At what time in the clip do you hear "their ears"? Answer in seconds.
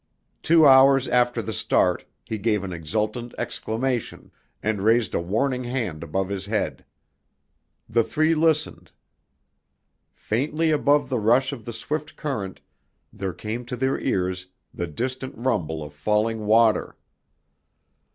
13.75-14.47